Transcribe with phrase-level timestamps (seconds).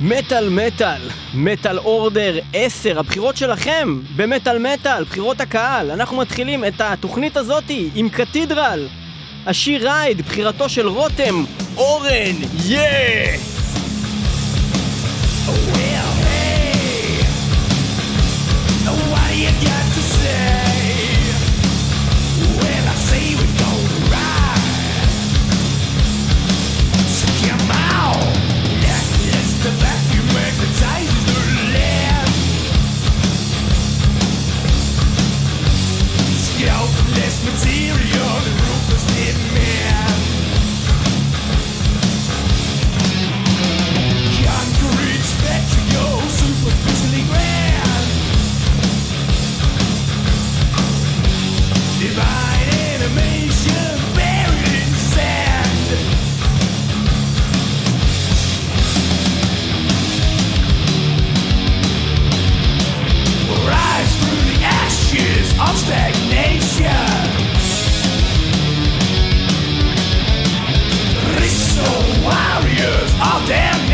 [0.00, 1.00] מטאל מטאל,
[1.34, 5.90] מטאל אורדר 10, הבחירות שלכם במטאל מטאל, בחירות הקהל.
[5.90, 8.86] אנחנו מתחילים את התוכנית הזאתי עם קתידרל.
[9.46, 11.44] השיר רייד, בחירתו של רותם,
[11.76, 12.34] אורן,
[12.64, 12.78] יא!
[12.78, 13.47] Material,
[65.08, 66.84] ashes of stagnation.
[71.40, 73.87] Restore warriors of damnation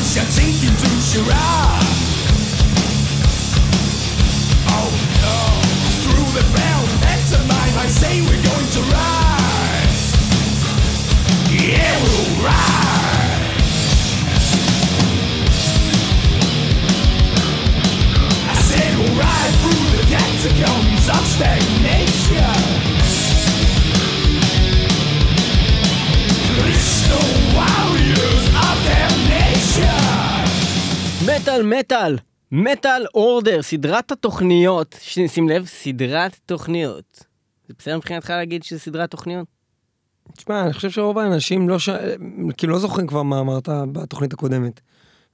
[0.00, 0.26] shall
[1.00, 1.86] charade.
[4.68, 5.38] Oh no,
[6.02, 6.44] through the
[7.02, 10.14] pantomime, I say we're going to rise.
[11.50, 12.32] Yeah, we'll.
[18.48, 22.72] I said we'll ride through the catacombs of stagnation.
[27.54, 29.11] Warriors of damnation.
[31.26, 32.18] מטאל מטאל,
[32.52, 37.24] מטאל אורדר, סדרת התוכניות, שים לב, סדרת תוכניות.
[37.68, 39.46] זה בסדר מבחינתך להגיד שזה סדרת תוכניות?
[40.36, 41.88] תשמע, אני חושב שרוב האנשים לא, ש...
[42.56, 44.80] כאילו לא זוכרים כבר מה אמרת בתוכנית הקודמת.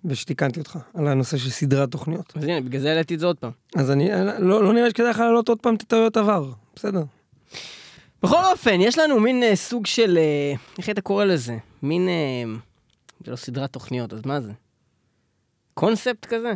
[0.04, 2.32] ושתיקנתי אותך על הנושא של סדרת תוכניות.
[2.36, 3.50] אז הנה, בגלל זה העליתי את זה עוד פעם.
[3.76, 7.02] אז אני, לא, לא נראה שכדאי לך להעלות עוד פעם את טעויות עבר, בסדר.
[8.22, 11.56] בכל אופן, יש לנו מין אה, סוג של, אה, איך היית קורא לזה?
[11.82, 12.54] מין, אה,
[13.24, 14.52] זה לא סדרת תוכניות, אז מה זה?
[15.78, 16.52] קונספט כזה?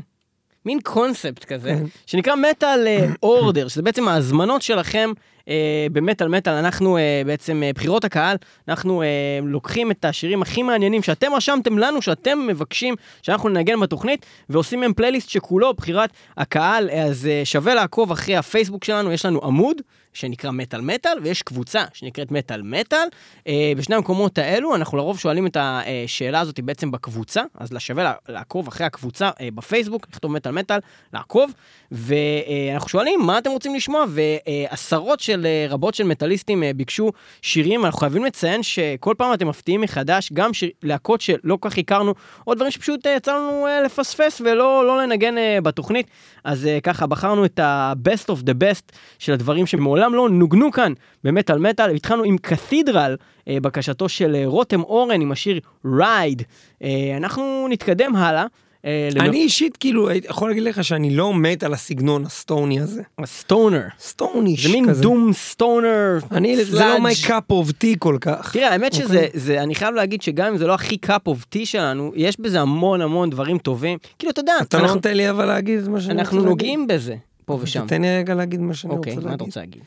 [0.66, 1.84] מין קונספט כזה, כן.
[2.06, 2.86] שנקרא מטאל
[3.22, 5.10] אורדר, שזה בעצם ההזמנות שלכם
[5.48, 8.36] אה, במטאל מטאל, אנחנו אה, בעצם, אה, בחירות הקהל,
[8.68, 9.06] אנחנו אה,
[9.42, 14.92] לוקחים את השירים הכי מעניינים שאתם רשמתם לנו, שאתם מבקשים שאנחנו ננגן בתוכנית, ועושים מהם
[14.92, 19.76] פלייליסט שכולו בחירת הקהל, אז אה, שווה לעקוב אחרי הפייסבוק שלנו, יש לנו עמוד.
[20.14, 23.08] שנקרא מטאל מטאל, ויש קבוצה שנקראת מטאל מטאל.
[23.46, 28.68] אה, בשני המקומות האלו, אנחנו לרוב שואלים את השאלה הזאת בעצם בקבוצה, אז שווה לעקוב
[28.68, 30.78] אחרי הקבוצה אה, בפייסבוק, לכתוב מטאל מטאל,
[31.14, 31.52] לעקוב,
[31.92, 37.12] ואנחנו שואלים מה אתם רוצים לשמוע, ועשרות של אה, רבות של מטאליסטים ביקשו
[37.42, 41.78] שירים, אנחנו חייבים לציין שכל פעם אתם מפתיעים מחדש, גם שיר, להקות שלא כל כך
[41.78, 42.14] הכרנו,
[42.46, 46.06] או דברים שפשוט יצא לנו לפספס ולא לא לנגן בתוכנית,
[46.44, 50.92] אז ככה בחרנו את ה-best of the best של הדברים שמעולם לא נוגנו כאן
[51.24, 53.16] במטאל מטאל, התחלנו עם Cathedral,
[53.48, 55.60] אה, בקשתו של אה, רותם אורן עם השיר
[55.98, 56.42] Ride.
[56.82, 58.46] אה, אנחנו נתקדם הלאה.
[58.84, 63.02] אה, אני אישית כאילו יכול להגיד לך שאני לא מת על הסגנון הסטוני הזה.
[63.24, 63.82] stoner.
[64.00, 65.02] סטוני זה מין כזה.
[65.02, 66.18] doom stoner.
[66.32, 68.52] אני, זה לא my cup of tea כל כך.
[68.52, 69.40] תראה, האמת שזה, אוקיי.
[69.40, 72.60] זה, אני חייב להגיד שגם אם זה לא הכי cup of tea שלנו, יש בזה
[72.60, 73.98] המון המון דברים טובים.
[74.18, 76.36] כאילו, אתה יודע, אתה לא אנחנו, נותן לי אבל להגיד את מה שאני רוצה אנחנו
[76.36, 76.50] להגיד.
[76.50, 77.86] נוגעים בזה, פה ושם.
[77.88, 79.46] תן לי רגע להגיד מה שאני אוקיי, רוצה מה אתה להגיד.
[79.46, 79.82] רוצה להגיד?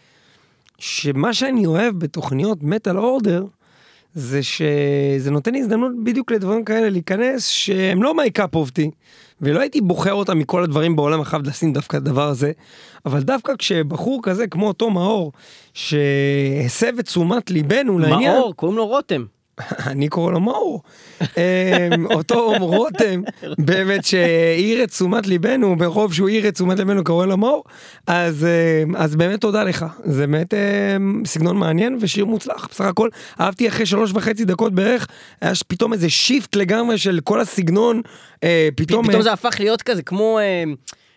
[0.79, 3.45] שמה שאני אוהב בתוכניות מטאל אורדר,
[4.13, 8.13] זה שזה נותן הזדמנות בדיוק לדברים כאלה להיכנס שהם לא
[8.55, 8.89] of tea,
[9.41, 12.51] ולא הייתי בוחר אותם מכל הדברים בעולם החייב לשים דווקא את הדבר הזה,
[13.05, 15.31] אבל דווקא כשבחור כזה כמו אותו מאור,
[15.73, 19.25] שהסב את תשומת ליבנו לעניין, מאור, קוראים לו רותם.
[19.87, 20.81] אני קורא לו מאור,
[21.21, 23.21] אמ, אותו רותם,
[23.57, 27.63] באמת שהעיר את תשומת ליבנו, ברוב שהוא העיר את תשומת ליבנו קורא לו מאור,
[28.07, 28.45] אז,
[28.83, 33.09] אמ, אז באמת תודה לך, זה באמת אמ, סגנון מעניין ושיר מוצלח, בסך הכל
[33.39, 35.07] אהבתי אחרי שלוש וחצי דקות בערך,
[35.41, 38.01] היה פתאום איזה שיפט לגמרי של כל הסגנון,
[38.43, 40.39] אה, פתאום, פתאום אה, זה הפך להיות כזה כמו,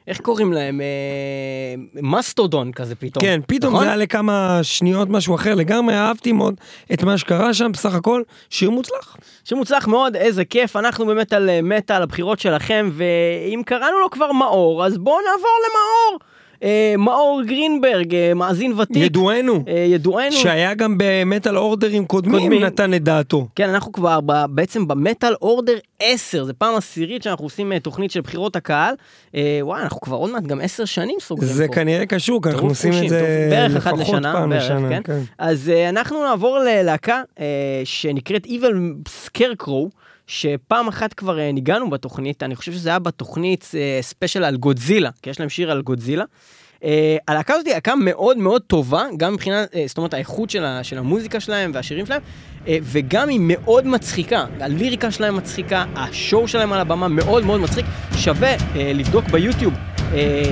[0.08, 0.80] איך קוראים להם?
[0.80, 3.24] אה, מסטודון כזה פתאום.
[3.24, 3.84] כן, פתאום נכון?
[3.84, 6.54] זה היה לכמה שניות משהו אחר לגמרי, אהבתי מאוד
[6.92, 9.16] את מה שקרה שם, בסך הכל שיר מוצלח.
[9.44, 14.32] שמוצלח מאוד, איזה כיף, אנחנו באמת על אה, מטאל, הבחירות שלכם, ואם קראנו לו כבר
[14.32, 16.18] מאור, אז בואו נעבור למאור.
[16.62, 18.96] אה, מאור גרינברג, אה, מאזין ותיק.
[18.96, 19.64] ידוענו.
[19.68, 20.32] אה, ידוענו.
[20.32, 22.64] שהיה גם במטאל אורדרים קודמים, קודמים.
[22.64, 23.46] נתן את דעתו.
[23.54, 28.10] כן, אנחנו כבר ב, בעצם במטאל אורדר 10, זה פעם עשירית שאנחנו עושים אה, תוכנית
[28.10, 28.94] של בחירות הקהל.
[29.34, 31.74] אה, וואי, אנחנו כבר עוד מעט גם 10 שנים סוגרים זה פה.
[31.74, 34.88] כנראה קשור, כי אנחנו עושים את זה בערך אחת לשנה, פעם בערך, לשנה.
[34.88, 35.00] כן?
[35.04, 35.20] כן.
[35.38, 37.40] אז uh, אנחנו נעבור ללהקה uh,
[37.84, 39.88] שנקראת Evil Scarecrow,
[40.28, 45.30] שפעם אחת כבר uh, ניגענו בתוכנית, אני חושב שזה היה בתוכנית ספיישל על גודזילה, כי
[45.30, 46.24] יש להם שיר על גודזילה.
[46.24, 46.84] Uh,
[47.28, 50.98] הלהקה הזאת היא להקה מאוד מאוד טובה, גם מבחינת, זאת אומרת, האיכות של, ה, של
[50.98, 52.20] המוזיקה שלהם והשירים שלהם,
[52.66, 54.44] וגם היא מאוד מצחיקה.
[54.60, 57.86] הליריקה שלהם מצחיקה, השואו שלהם על הבמה מאוד מאוד מצחיק.
[58.16, 59.74] שווה לבדוק ביוטיוב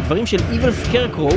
[0.04, 1.34] דברים של Evil Scarecrow.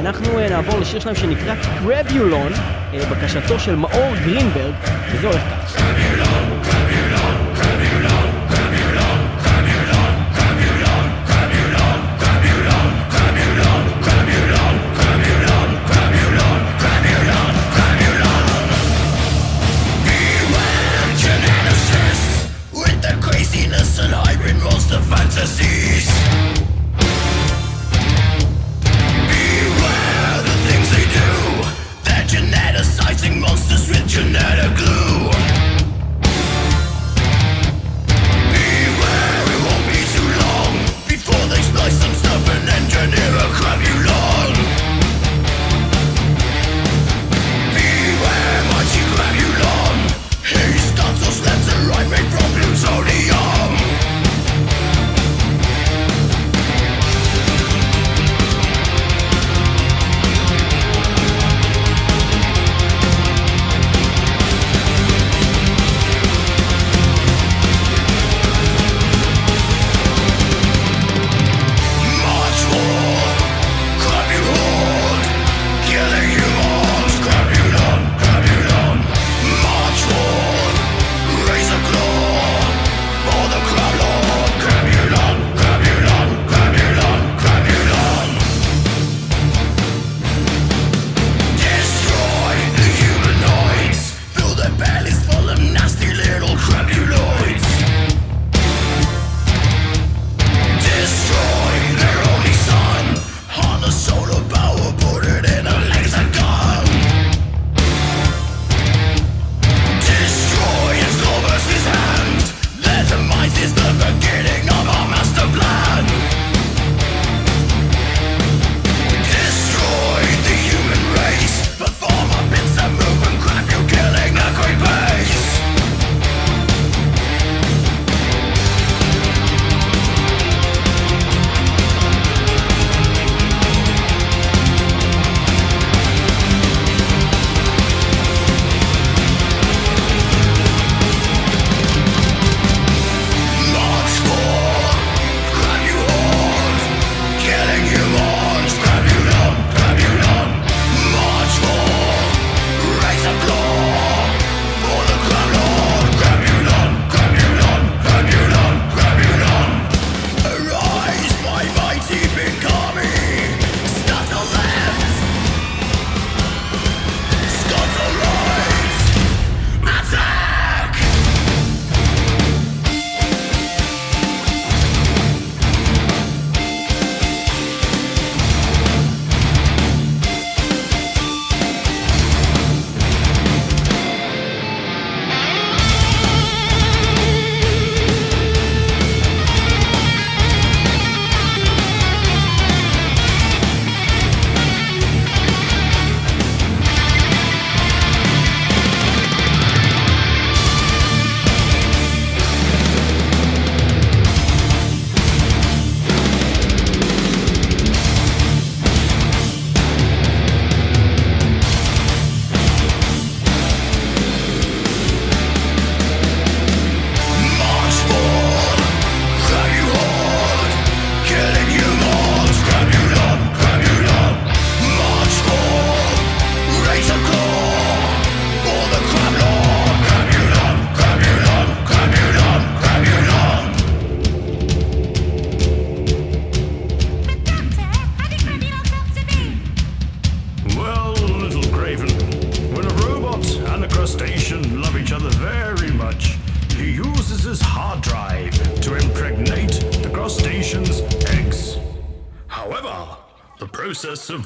[0.00, 4.74] אנחנו נעבור לשיר שלהם שנקרא uh, בקשתו של מאור גרינברג,
[5.12, 6.17] וזה הולך כך.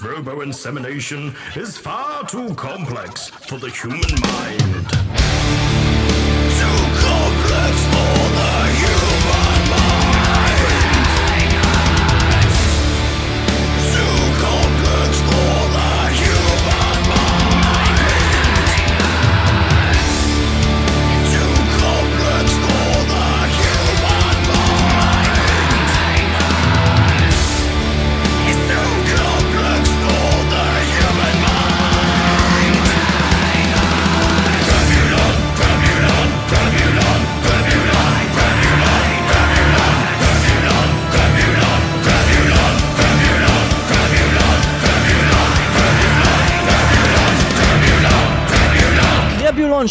[0.02, 4.88] Robo-insemination is far too complex for the human mind.
[6.58, 8.41] Too complex for the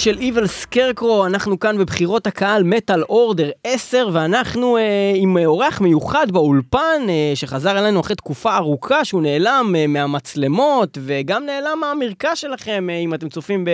[0.04, 6.32] של Evil Scarecrow, אנחנו כאן בבחירות הקהל מטאל אורדר 10 ואנחנו אה, עם אורח מיוחד
[6.32, 12.88] באולפן אה, שחזר אלינו אחרי תקופה ארוכה שהוא נעלם אה, מהמצלמות וגם נעלם מהמרקע שלכם
[12.90, 13.66] אה, אם אתם צופים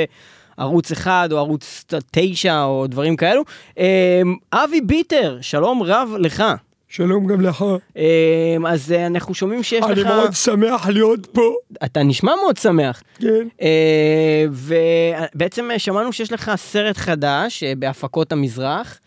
[0.57, 3.43] בערוץ 1 או ערוץ 9 או דברים כאלו.
[3.79, 4.21] אה,
[4.53, 6.43] אבי ביטר, שלום רב לך.
[6.89, 7.65] שלום גם לך.
[7.97, 10.07] אה, אז אה, אנחנו שומעים שיש אני לך...
[10.07, 11.55] מאוד שמח להיות פה.
[11.85, 13.03] אתה נשמע מאוד שמח.
[13.19, 13.47] כן.
[13.61, 18.99] אה, ובעצם אה, שמענו שיש לך סרט חדש בהפקות המזרח,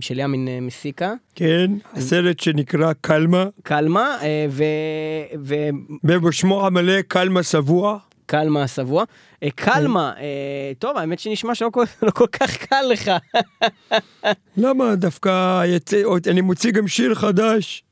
[0.00, 4.46] של ימין מסיקה, כן, הסרט שנקרא קלמה, קלמה, אה,
[5.38, 5.70] ו-
[6.04, 7.98] ובשמו המלא קלמה שבוע.
[8.26, 9.04] וקלמה השבוע.
[9.42, 10.24] אה, קלמה, אה,
[10.78, 13.10] טוב, האמת שנשמע שלא כל- לא כך קל לך.
[14.56, 15.96] למה דווקא יצא,
[16.30, 17.82] אני מוציא גם שיר חדש.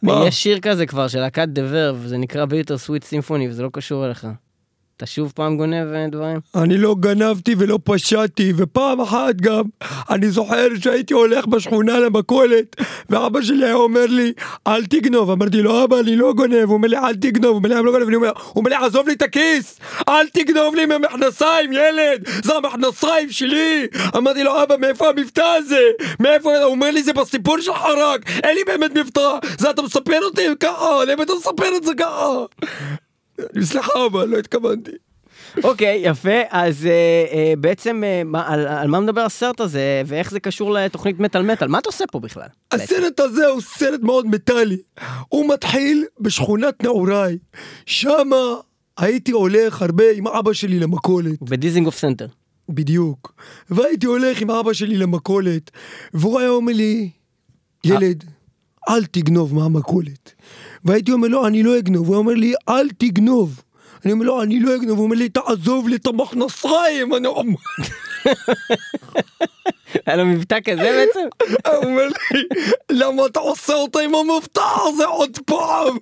[0.03, 0.27] אבי.
[0.27, 3.69] יש שיר כזה כבר של להקת The Verve, זה נקרא Bitter Sweet Symphony וזה לא
[3.73, 4.27] קשור אליך.
[5.01, 6.39] אתה שוב פעם גונב אה, דברים?
[6.55, 9.63] אני לא גנבתי ולא פשעתי, ופעם אחת גם,
[10.11, 12.77] אני זוכר שהייתי הולך בשכונה למכולת,
[13.11, 14.33] ואבא שלי היה אומר לי,
[14.67, 15.31] אל תגנוב.
[15.31, 16.55] אמרתי לו, אבא, אני לא גונב.
[16.55, 17.51] הוא אומר לי, אל תגנוב.
[17.51, 18.15] הוא אומר לי, אני לא גונב.
[18.15, 23.87] הוא אומר לי, עזוב לי את הכיס, אל תגנוב לי מהמכנסיים, ילד, זה המכנסיים שלי.
[24.17, 25.83] אמרתי לו, אבא, מאיפה המבטא הזה?
[26.21, 26.59] מאיפה?
[26.59, 29.39] הוא אומר לי, זה בסיפור שלך רק, אין לי באמת מבטא.
[29.59, 32.45] זה אתה מספר אותי ככה, למה אתה מספר את זה ככה?
[33.63, 34.91] סליחה, אבא, לא התכוונתי.
[35.65, 36.41] אוקיי, יפה.
[36.51, 36.91] אז אה,
[37.33, 41.43] אה, בעצם, אה, מה- על, על מה מדבר הסרט הזה, ואיך זה קשור לתוכנית מטאל
[41.43, 41.69] מטאל?
[41.69, 42.47] מה אתה עושה פה בכלל?
[42.73, 42.85] בעצם?
[42.85, 44.77] הסרט הזה הוא סרט מאוד מטאלי.
[45.29, 47.39] הוא מתחיל בשכונת נעוריי.
[47.87, 48.55] שמה
[48.99, 51.43] הייתי הולך הרבה עם אבא שלי למכולת.
[51.43, 52.27] בדיזנגוף סנטר.
[52.69, 53.35] בדיוק.
[53.71, 55.71] והייתי הולך עם אבא שלי למכולת,
[56.15, 57.11] והוא היה אומר לי,
[57.85, 58.25] ילד,
[58.89, 60.33] אל תגנוב מהמכולת.
[60.85, 62.09] והייתי אומר לו, אני לא אגנוב.
[62.09, 63.63] הוא אומר לי, אל תגנוב.
[64.05, 64.99] אני אומר לו, אני לא אגנוב.
[64.99, 67.15] הוא אומר לי, תעזוב לי את המכנסיים.
[67.15, 67.55] אני אומר,
[70.07, 71.51] היה לו מבטא כזה בעצם?
[71.67, 72.43] הוא אומר לי,
[72.91, 75.97] למה אתה עושה אותה עם המבטא הזה עוד פעם?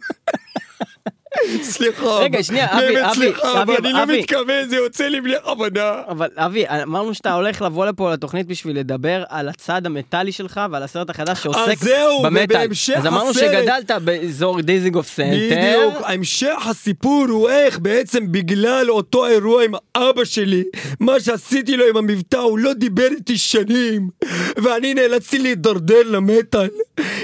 [1.62, 2.18] סליחה.
[2.18, 4.18] רגע, שנייה, אבי, באמת אבי, סליחה, אבי, אבל אני לא אבי.
[4.20, 5.92] מתכוון, זה יוצא לי בלי כוונה.
[6.08, 10.82] אבל אבי, אמרנו שאתה הולך לבוא לפה לתוכנית בשביל לדבר על הצד המטאלי שלך ועל
[10.82, 12.68] הסרט החדש שעוסק אז זהו, במטאל.
[12.96, 15.56] אז אמרנו הסרט- שגדלת באזור דיזינגוף סנטר.
[15.56, 20.64] בדיוק, המשך הסיפור הוא איך בעצם בגלל אותו אירוע עם אבא שלי,
[21.00, 24.08] מה שעשיתי לו עם המבטא, הוא לא דיבר איתי שנים,
[24.56, 26.68] ואני נאלצתי להידרדר למטאל.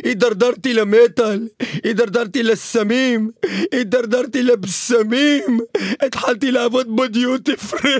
[0.04, 1.49] הידרדרתי למטאל,
[1.84, 3.30] הידרדרתי לסמים,
[3.73, 3.93] הידרדרתי
[4.34, 5.58] לבשמים,
[6.00, 7.94] התחלתי לעבוד בדיוטי פרי.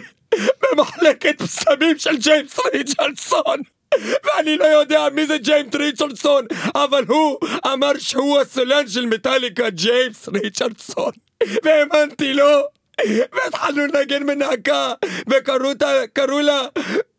[0.62, 3.60] במחלקת בשמים של ג'יימס ריצ'רדסון.
[4.24, 7.38] ואני לא יודע מי זה ג'יימס ריצ'רדסון אבל הוא
[7.72, 11.12] אמר שהוא הסולן של מטאליקה ג'יימס ריצ'רדסון.
[11.64, 12.60] והאמנתי לו.
[13.32, 14.92] והתחלנו לנגן מנהקה
[15.28, 16.62] וקראו לה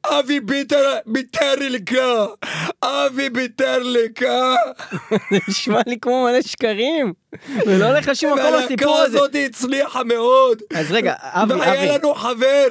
[0.05, 2.25] אבי ביטר, ביטרליקה.
[2.83, 4.55] אבי ביטרליקה.
[5.47, 7.13] נשמע לי כמו מלא שקרים.
[7.65, 9.17] ולא הולך לשום מקום והלהקה הסיפור הזה.
[9.17, 11.97] הזאת הצליחה מאוד אז רגע, אבי, והיה אבי.
[11.99, 12.67] לנו חבר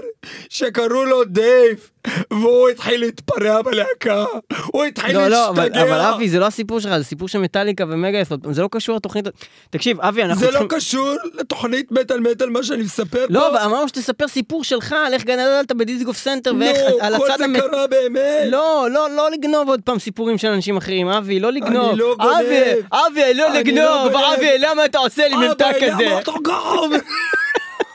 [0.49, 1.91] שקראו לו דייב
[2.31, 4.25] והוא התחיל להתפרע בלהקה
[4.67, 7.39] הוא התחיל לא, לא, אבל, להשתגע אבל אבי, זה לא הסיפור שלך, זה סיפור של
[7.39, 9.25] מטאליקה ומגאס, זה לא קשור לתוכנית.
[9.71, 10.51] תקשיב, אבי, אנחנו זה.
[10.51, 14.95] לא קשור לתוכנית מטאל מטאל מה שאני מספר לא, פה אבל אמרנו שתספר סיפור שלך
[15.07, 17.61] על איך גדלת בדיזנגוף סנטר ואיך נו, על כל הצד זה.
[17.61, 21.99] קרה באמת לא, לא, לא לגנוב עוד פעם סיפורים של אנשים אחרים, אבי, לא לגנוב.
[21.99, 22.35] לא גונב.
[22.35, 22.63] אבי,
[22.93, 24.35] אבי, לא אני לגנוב, לא.
[24.35, 26.05] אבי, למה אתה עושה לי מבטא אבא, כזה?
[26.05, 26.91] למה אתה גרם?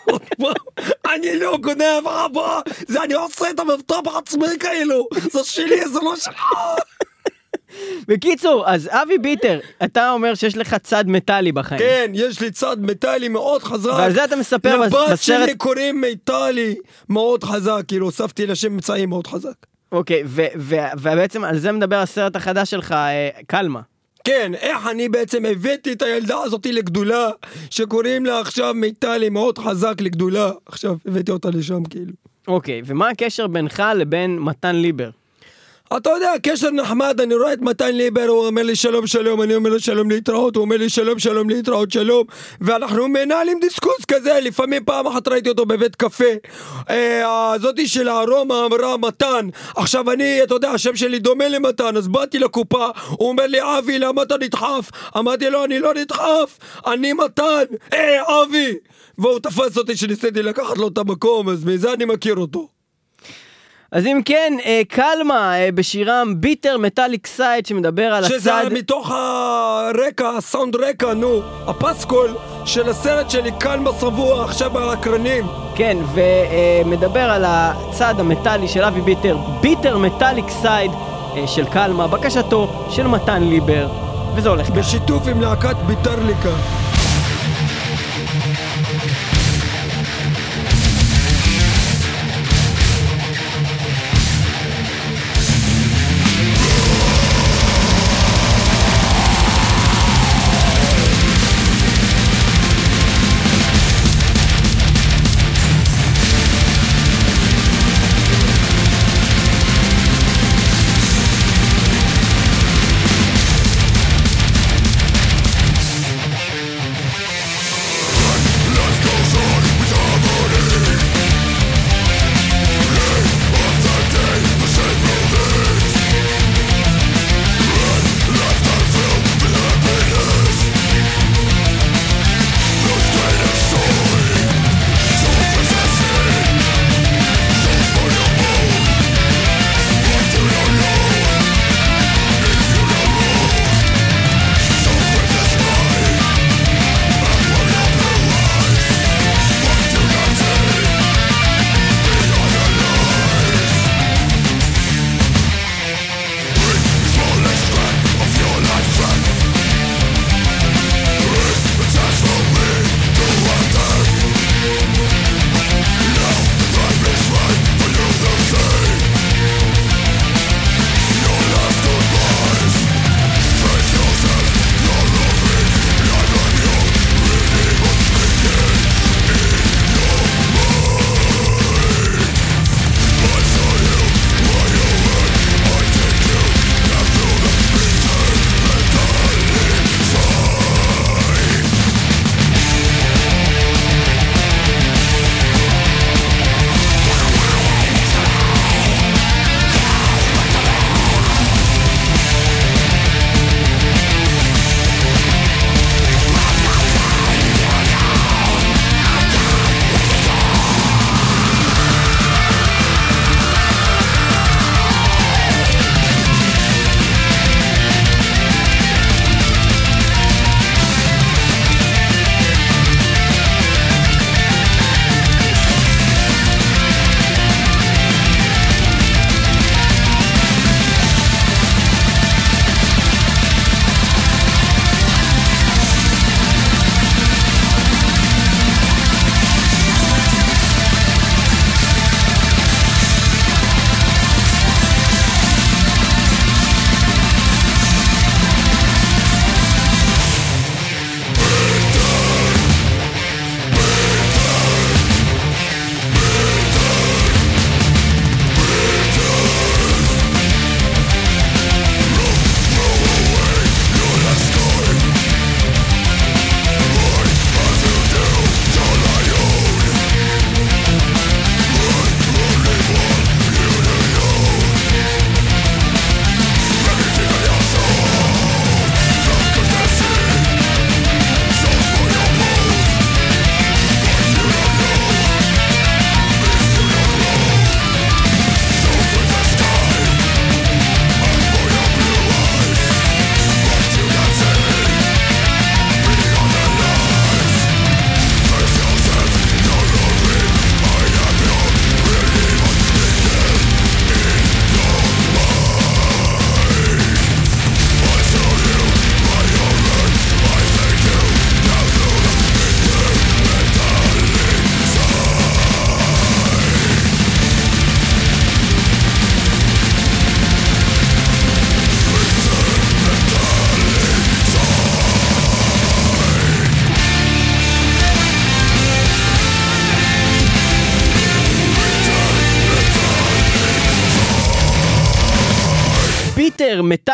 [1.14, 6.16] אני לא גונב אבא זה אני עושה את המבטא בעצמי כאילו זה שלי זה לא
[6.16, 6.44] שלך
[8.08, 11.80] בקיצור, אז אבי ביטר, אתה אומר שיש לך צד מטאלי בחיים.
[11.80, 13.90] כן, יש לי צד מטאלי מאוד חזק.
[13.98, 15.20] ועל זה אתה מספר בס- לבת בסרט...
[15.20, 16.76] שלי קוראים מטאלי
[17.10, 19.54] מאוד חזק, כאילו הוספתי לשם אמצעי מאוד חזק.
[19.92, 20.24] אוקיי,
[20.96, 23.80] ובעצם על זה מדבר הסרט החדש שלך, אה, קלמה.
[24.24, 27.30] כן, איך אני בעצם הבאתי את הילדה הזאתי לגדולה,
[27.70, 30.52] שקוראים לה עכשיו מיטלי מאוד חזק לגדולה.
[30.66, 32.14] עכשיו הבאתי אותה לשם כאילו.
[32.48, 35.10] אוקיי, ומה הקשר בינך לבין מתן ליבר?
[35.98, 39.56] אתה יודע, קשר נחמד, אני רואה את מתן ליבר, הוא אומר לי שלום שלום, אני
[39.56, 42.24] אומר לו שלום להתראות, הוא אומר לי שלום שלום להתראות שלום,
[42.62, 46.26] ואנחנו מנהלים דיסקוס כזה, לפעמים פעם אחת ראיתי אותו בבית קפה,
[46.90, 52.08] אה, הזאתי של הרומא אמרה מתן, עכשיו אני, אתה יודע, השם שלי דומה למתן, אז
[52.08, 54.90] באתי לקופה, הוא אומר לי אבי, למה אתה נדחף?
[55.18, 58.74] אמרתי לו, אני לא נדחף, אני מתן, אה, אבי!
[59.18, 62.79] והוא תפס אותי שניסיתי לקחת לו את המקום, אז מזה אני מכיר אותו.
[63.92, 68.74] אז אם כן, אה, Kalmah אה, בשירם Bitter Metallic Side שמדבר על שזה הצד...
[68.74, 75.46] מתוך הרקע, הסאונד רקע, נו, הפסקול של הסרט שלי כאן בשבוע, עכשיו באקרנים.
[75.76, 80.92] כן, ומדבר על הצד המטאלי של אבי ביטר, Bitter Metallic Side
[81.38, 83.90] אה, של Kalmah, בקשתו של מתן ליבר,
[84.36, 84.76] וזה הולך ככה.
[84.76, 86.89] בשיתוף עם להקת ביטרליקה.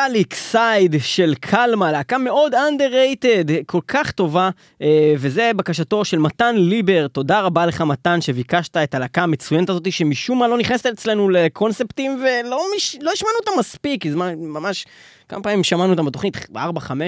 [0.06, 4.50] מטאליק סייד של קלמה, להקה מאוד underrated, כל כך טובה,
[4.82, 9.92] אה, וזה בקשתו של מתן ליבר, תודה רבה לך מתן שביקשת את הלהקה המצוינת הזאת
[9.92, 12.98] שמשום מה לא נכנסת אצלנו לקונספטים ולא מש...
[13.02, 14.86] לא השמענו אותה מספיק, כי ממש
[15.30, 16.58] כמה פעמים שמענו אותה בתוכנית, 4-5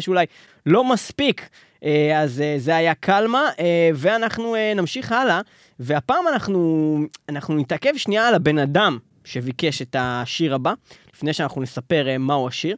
[0.07, 0.25] אולי,
[0.65, 1.49] לא מספיק.
[1.83, 3.49] אה, אז אה, זה היה קלמה,
[3.95, 5.41] ואנחנו נמשיך הלאה,
[5.79, 10.73] והפעם אנחנו, אנחנו נתעכב שנייה על הבן אדם שביקש את השיר הבא,
[11.17, 12.75] לפני שאנחנו נספר אה, מהו השיר.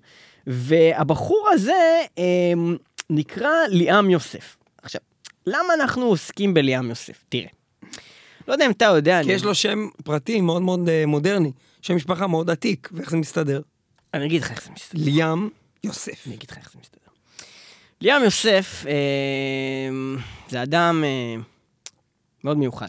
[0.47, 2.23] והבחור הזה אה,
[3.09, 4.57] נקרא ליאם יוסף.
[4.81, 5.01] עכשיו,
[5.45, 7.23] למה אנחנו עוסקים בליאם יוסף?
[7.29, 7.49] תראה.
[8.47, 11.51] לא יודע אם אתה יודע, כי אני, יש לו שם פרטי מאוד מאוד אה, מודרני,
[11.81, 13.61] שם משפחה מאוד עתיק, ואיך זה מסתדר?
[14.13, 15.01] אני אגיד לך איך זה מסתדר.
[15.03, 15.49] ליאם
[15.83, 16.27] יוסף.
[16.27, 17.11] אני אגיד לך איך זה מסתדר.
[18.01, 21.41] ליאם יוסף אה, זה אדם אה,
[22.43, 22.87] מאוד מיוחד.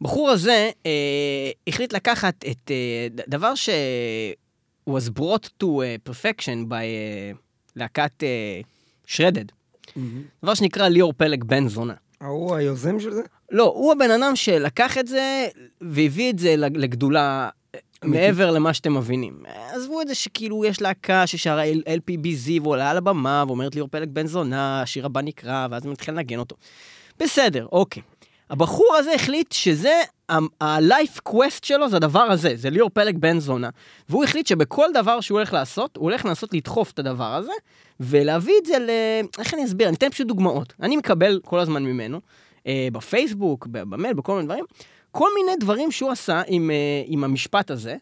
[0.00, 3.68] הבחור הזה אה, החליט לקחת את אה, דבר ש...
[4.96, 7.36] was brought to uh, perfection by uh,
[7.76, 9.52] להקת uh, shredded.
[10.42, 11.94] דבר שנקרא ליאור פלג בן זונה.
[12.20, 13.22] ההוא היוזם של זה?
[13.50, 15.48] לא, הוא הבן אדם שלקח את זה
[15.80, 19.42] והביא את זה לג- לגדולה אה, מעבר למה שאתם מבינים.
[19.72, 24.26] עזבו את זה שכאילו יש להקה ששרה LPBZ ועולה על הבמה ואומרת ליאור פלג בן
[24.26, 26.56] זונה, השיר הבא נקרא, ואז הוא מתחיל לנגן אותו.
[27.20, 28.02] בסדר, אוקיי.
[28.50, 33.68] הבחור הזה החליט שזה, ה-life quest שלו זה הדבר הזה, זה ליאור פלג בן זונה.
[34.08, 37.52] והוא החליט שבכל דבר שהוא הולך לעשות, הוא הולך לנסות לדחוף את הדבר הזה,
[38.00, 38.90] ולהביא את זה ל...
[39.38, 39.88] איך אני אסביר?
[39.88, 40.72] אני אתן פשוט דוגמאות.
[40.82, 42.20] אני מקבל כל הזמן ממנו,
[42.66, 44.64] אה, בפייסבוק, במייל, בכל מיני דברים,
[45.10, 47.96] כל מיני דברים שהוא עשה עם, אה, עם המשפט הזה,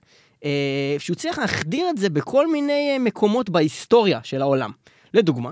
[0.44, 4.70] אה, שהוא צריך להחדיר את זה בכל מיני אה, מקומות בהיסטוריה של העולם.
[5.14, 5.50] לדוגמה,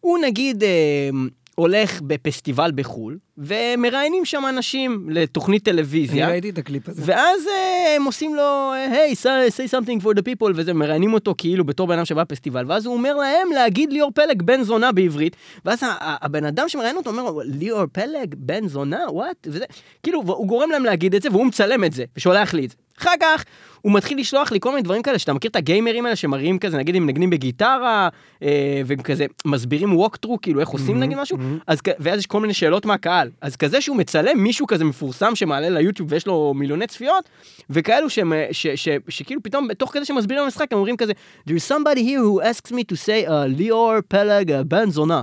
[0.00, 1.10] הוא נגיד אה,
[1.54, 6.28] הולך בפסטיבל בחו"ל, ומראיינים שם אנשים לתוכנית אני טלוויזיה.
[6.28, 7.02] ראיתי את הקליפ הזה.
[7.04, 11.34] ואז אה, הם עושים לו, היי, say, say something for the people, וזה, מראיינים אותו
[11.38, 14.92] כאילו בתור בן אדם שבא לפסטיבל, ואז הוא אומר להם להגיד ליאור פלג בן זונה
[14.92, 19.00] בעברית, ואז הבן אדם שמראיין אותו אומר לו, ליאור פלג בן זונה?
[19.10, 19.46] וואט?
[19.50, 19.64] וזה,
[20.02, 22.76] כאילו, הוא גורם להם להגיד את זה, והוא מצלם את זה, ושולח לי את זה.
[23.00, 23.44] אחר כך,
[23.80, 26.76] הוא מתחיל לשלוח לי כל מיני דברים כאלה, שאתה מכיר את הגיימרים האלה שמראים כזה,
[26.76, 28.08] נגיד הם מנגנים בגיטרה,
[28.42, 28.48] אה,
[28.86, 32.54] והם כזה מסבירים ווקטרו, כאילו איך עושים נגיד משהו, אז, כ- ואז יש כל מיני
[32.54, 33.27] שאלות מהקהל.
[33.40, 37.28] אז כזה שהוא מצלם מישהו כזה מפורסם שמעלה ליוטיוב ויש לו מיליוני צפיות,
[37.70, 41.12] וכאלו שהם, אה, ש, ש, שכאילו פתאום, תוך כדי שמסבירים במשחק, הם אומרים כזה,
[41.48, 45.20] There's somebody here who asks me to say uh, ליאור פלג בן זונה.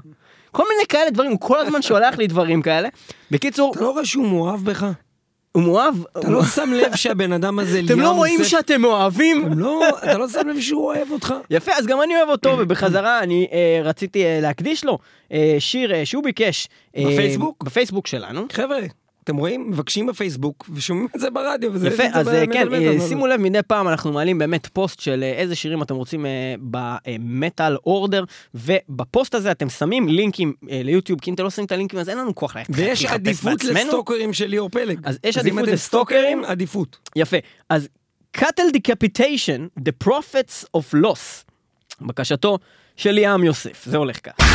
[0.51, 2.89] כל מיני כאלה דברים, הוא כל הזמן שולח לי דברים כאלה.
[3.31, 4.85] בקיצור, אתה לא רואה שהוא מאוהב בך?
[5.55, 5.95] הוא מאוהב.
[6.19, 9.45] אתה לא שם לב שהבן אדם הזה אתם לא רואים שאתם מאוהבים?
[9.45, 11.33] הם לא, אתה לא שם לב שהוא אוהב אותך?
[11.49, 14.97] יפה, אז גם אני אוהב אותו, ובחזרה אני אה, רציתי אה, להקדיש לו
[15.31, 16.67] אה, שיר שהוא ביקש.
[16.97, 17.63] בפייסבוק?
[17.63, 18.45] בפייסבוק שלנו.
[18.51, 18.77] חבר'ה,
[19.25, 19.69] אתם רואים?
[19.69, 21.73] מבקשים בפייסבוק ושומעים את זה ברדיו.
[21.73, 23.07] וזה יפה, זה אז ב- אה, מטל כן, מטל, אה, מה זה?
[23.07, 26.25] שימו לב, מדי פעם אנחנו מעלים באמת פוסט של אה, איזה שירים אתם רוצים
[26.59, 28.23] במטאל order,
[28.55, 32.17] ובפוסט הזה אתם שמים לינקים ליוטיוב, כי אם אתם לא שמים את הלינקים אז אין
[32.17, 33.79] לנו כוח ללכת ויש עדיפות בעצמנו.
[33.79, 34.99] לסטוקרים של ליאור פלג.
[35.03, 35.77] אז יש אם עדיפות לסטוקרים.
[36.21, 36.97] סטוקרים, עדיפות.
[37.15, 37.37] יפה,
[37.69, 37.87] אז
[38.31, 41.51] Cattle Decapitation, The Prophets of Loss,
[42.01, 42.57] בקשתו
[42.97, 44.54] של ליאם יוסף, זה הולך ככה.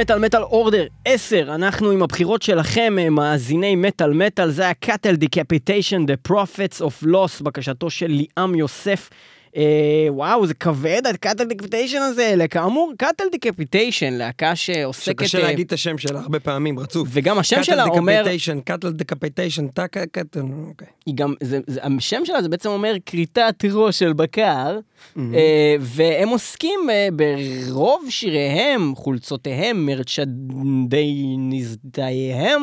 [0.00, 5.14] מטאל מטאל order 10, אנחנו עם הבחירות שלכם, אה, מאזיני מטאל מטאל, זה היה Cattle
[5.14, 9.10] Decapitation, The Prophets of Loss, בקשתו של ליאם יוסף.
[9.56, 15.04] אה, וואו, זה כבד, ה Cattle Decapitation הזה, כאמור, Cattle Decapitation, להקה שעוסקת...
[15.04, 17.08] שקשה אה, להגיד את השם שלה הרבה פעמים, רצוף.
[17.12, 18.24] וגם השם שלה אומר,
[18.64, 20.88] Cattle Decapitation, טאקה cattle, אוקיי.
[21.06, 24.78] היא גם, זה, זה, השם שלה זה בעצם אומר כריתת ראש של בקר,
[25.18, 32.62] אה, והם עוסקים אה, ברוב שיריהם, חולצותיהם, מרצ'נדייניזדייהם.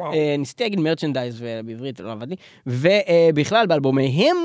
[0.00, 4.36] אה, ניסיתי להגיד מרצ'נדייז בעברית, לא עבד לי, ובכלל באלבומיהם.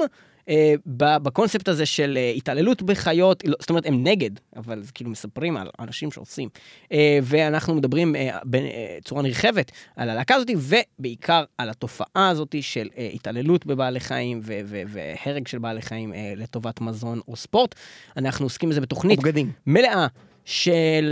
[0.49, 5.09] אה, בקונספט הזה של אה, התעללות בחיות, לא- זאת אומרת הם נגד, אבל זה כאילו
[5.09, 6.49] מספרים על אנשים שעושים.
[6.91, 13.09] אה, ואנחנו מדברים אה, בצורה נרחבת על הלהקה הזאת, ובעיקר על התופעה הזאת של אה,
[13.13, 17.75] התעללות בבעלי חיים ו- ו- והרג של בעלי חיים אה, לטובת מזון או ספורט.
[18.17, 19.51] אנחנו עוסקים בזה בתוכנית בגדים.
[19.67, 20.07] מלאה
[20.45, 21.05] של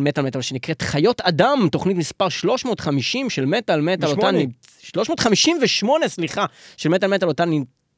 [0.00, 4.38] מטאל מטאל שנקראת חיות אדם, תוכנית מספר 350 של מטאל מטאל, אותה ושמונה.
[4.44, 4.50] נ-
[4.82, 6.44] 358, סליחה,
[6.76, 7.44] של מטאל מטאל, אותה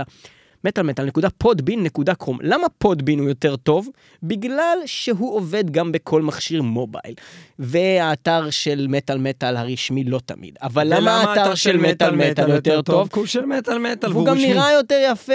[0.64, 2.36] מטאלמטאל.podbean.com.
[2.40, 3.88] למה פודבין הוא יותר טוב?
[4.22, 7.14] בגלל שהוא עובד גם בכל מכשיר מובייל.
[7.58, 10.56] והאתר של מטאל מטאל הרשמי לא תמיד.
[10.62, 13.08] אבל למה האתר של מטאל מטאל יותר טוב?
[13.12, 14.36] כי הוא של מטאל מטאל, והוא גם.
[14.36, 15.32] נראה יותר יפה,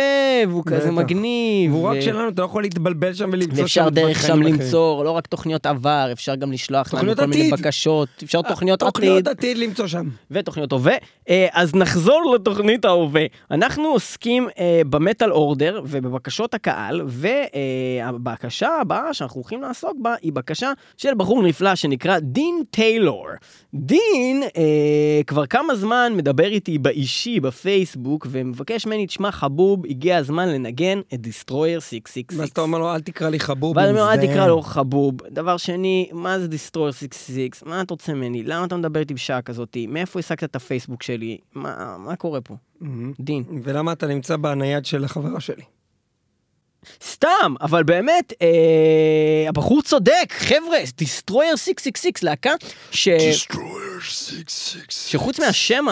[0.47, 0.91] והוא כזה.
[0.91, 1.73] מגניב.
[1.73, 4.41] והוא רק שלנו, אתה לא יכול להתבלבל שם ולמצוא ואפשר דברים דרך שם.
[4.41, 7.51] למצוא, לא רק תוכניות עבר, אפשר גם לשלוח לנו תוכניות כל מיני.
[7.51, 10.09] בקשות, אפשר תוכניות תוכניות עתיד עתיד למצוא שם.
[10.31, 10.95] ותוכניות הווה.
[11.29, 13.25] אה, אז נחזור לתוכנית ההווה.
[13.51, 14.81] אנחנו עוסקים אה,
[15.13, 21.75] במטאל אורדר ובבקשות הקהל, והבקשה הבאה שאנחנו הולכים לעסוק בה היא בקשה של בחור נפלא
[21.75, 23.27] שנקרא דין טיילור.
[23.73, 30.49] דין אה, כבר כמה זמן מדבר איתי באישי בפייסבוק ומבקש ממני, תשמע חבוב, הגיע הזמן
[30.49, 32.39] לנגן את דיסטרויר 666.
[32.39, 33.77] ואז אתה אומר לו, אל תקרא לי חבוב.
[33.77, 35.15] ואז אני אומר, אל מזדהה." תקרא לו חבוב.
[35.31, 37.63] דבר שני, מה זה דיסטרויר 66?
[37.65, 38.43] מה אתה רוצה ממני?
[38.43, 39.87] למה אתה מדבר איתי בשעה כזאתי?
[39.87, 41.37] מאיפה השגת את הפייסבוק שלי?
[41.55, 42.55] מה, מה קורה פה?
[42.83, 43.13] מהמם.
[43.19, 43.43] דין.
[43.63, 45.63] ולמה אתה נמצא בנייד של החברה שלי?
[47.03, 52.51] סתם, אבל באמת, אה, הבחור צודק, חבר'ה, דיסטרויר 666, להקה
[52.91, 53.07] ש...
[53.07, 55.11] Destroyer 666.
[55.11, 55.85] שחוץ מהשם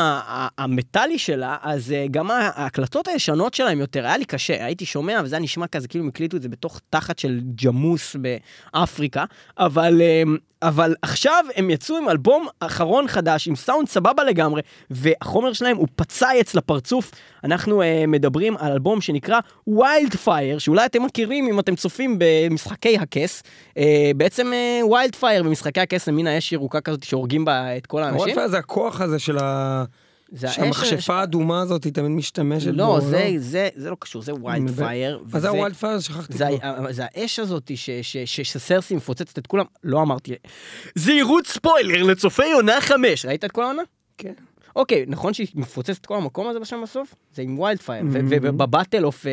[0.57, 5.35] המטאלי שלה, אז אה, גם ההקלטות הישנות שלהם יותר, היה לי קשה, הייתי שומע וזה
[5.35, 9.25] היה נשמע כזה, כאילו הם הקליטו את זה בתוך תחת של ג'מוס באפריקה,
[9.57, 10.23] אבל, אה,
[10.61, 15.87] אבל עכשיו הם יצאו עם אלבום אחרון חדש, עם סאונד סבבה לגמרי, והחומר שלהם הוא
[15.95, 17.11] פצייץ לפרצוף.
[17.43, 23.43] אנחנו אה, מדברים על אלבום שנקרא wildfire, שאולי אתם מכירים אם אתם צופים במשחקי הכס.
[23.77, 24.51] אה, בעצם
[24.91, 28.21] wildfire במשחקי הכס זה מין האש ירוקה כזאת שהורגים בה את כל האנשים.
[28.21, 29.83] wildfire זה הכוח הזה של ה...
[30.31, 32.77] זה שהמכשפה האדומה הזאת היא תמיד משתמשת בו.
[32.77, 34.71] לא, זה, זה, זה לא קשור, זה wild.
[34.75, 35.23] fire.
[35.33, 35.99] מה זה ה wildfire?
[35.99, 36.67] שכחתי זה, כבר.
[36.87, 40.33] ה- זה האש הזאת ש- ש- ש- שסרסי מפוצצת את כולם, לא אמרתי.
[40.95, 43.25] זהירות ספוילר לצופי עונה חמש.
[43.25, 43.81] ראית את כל העונה?
[44.17, 44.33] כן.
[44.75, 47.15] אוקיי, נכון שהיא מפוצצת את כל המקום הזה בשם בסוף?
[47.35, 48.01] זה עם wildfire.
[48.03, 48.25] Mm-hmm.
[48.41, 49.25] וב Battle of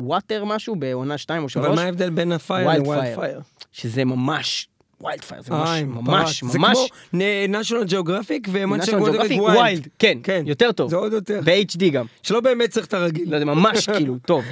[0.00, 3.14] Water משהו, בעונה 2 או 3, אבל מה ההבדל בין ה fire ל wild.
[3.14, 3.40] fire?
[3.72, 4.68] שזה ממש,
[5.02, 6.54] wildfire, זה ממש, אה, ממש, פרץ.
[6.54, 9.84] ממש, זה כמו national geographic Geographic, wild.
[9.84, 10.90] wild, כן, יותר טוב.
[10.90, 11.40] זה עוד יותר.
[11.44, 12.06] ב-HD גם.
[12.22, 13.32] שלא באמת צריך את הרגיל.
[13.32, 14.44] לא, זה ממש כאילו, טוב.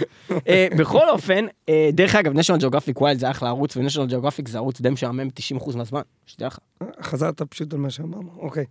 [0.49, 4.59] אה, בכל אופן, אה, דרך אגב, national geographic wild זה אחלה ערוץ, ו-national geographic זה
[4.59, 6.59] ערוץ די משעמם 90% מהזמן, שתדע לך.
[7.03, 8.65] חזרת פשוט על מה שאמרנו, אוקיי.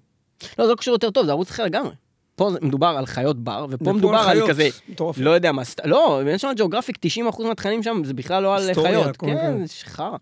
[0.60, 1.92] לא, זה לא קשור יותר טוב, זה ערוץ אחר לגמרי.
[2.40, 4.50] פה מדובר על חיות בר, ופה מדובר על על חיות.
[4.50, 5.16] כזה, מטורף.
[5.20, 6.94] לא יודע מה, סת- לא, ב-national geographic
[7.32, 9.18] 90% מהתכנים שם זה בכלל לא על חיות.
[9.18, 9.66] כן, כן.
[9.66, 10.18] זה חרא.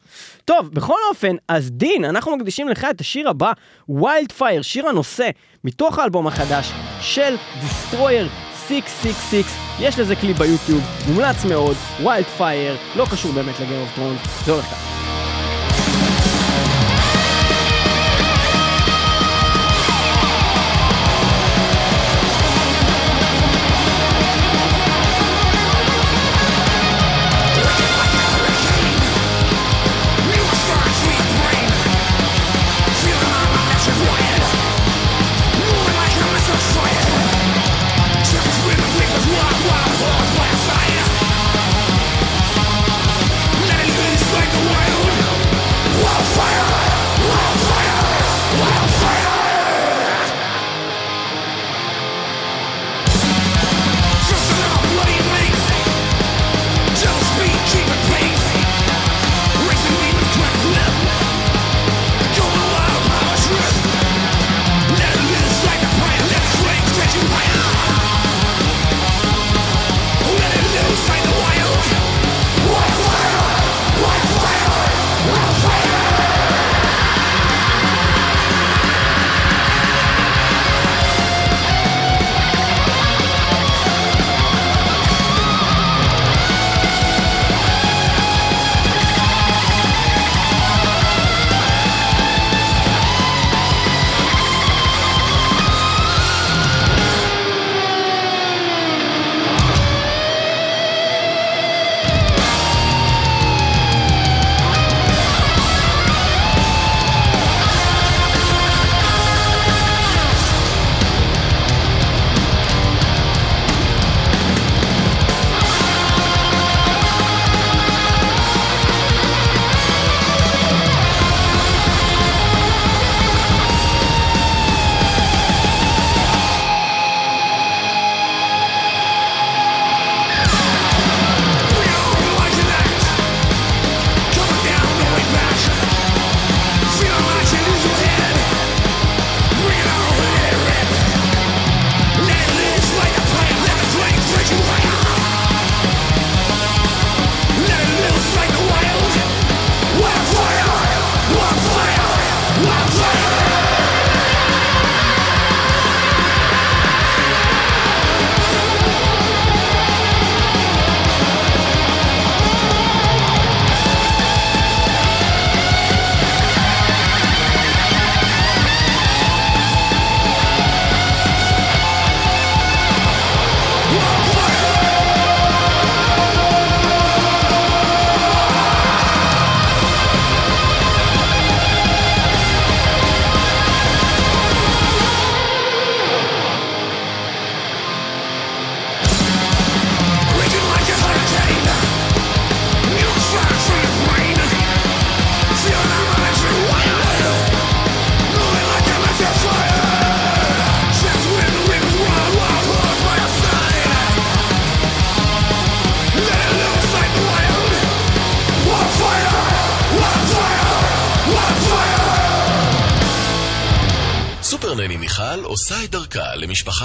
[0.46, 3.52] טוב, בכל אופן, אז דין, אנחנו מקדישים לך את השיר הבא,
[3.90, 5.30] Wildfire, שיר הנושא,
[5.64, 8.28] מתוך האלבום החדש של Destroyer
[8.68, 9.46] 666,
[9.80, 14.52] יש לזה קליפ ביוטיוב, מומלץ מאוד, Wildfire, לא קשור באמת ל Game of Thrones, זה
[14.52, 15.27] הולך ככה.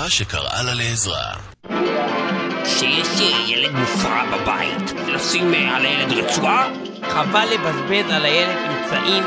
[0.02, 1.32] למשפחה שקראה לה לעזרה.
[2.64, 6.68] שיש אה, ילד מופרע בבית, לשים אה, על הילד רצועה?
[7.08, 9.24] חבל לבזבז על הילד אמצעים.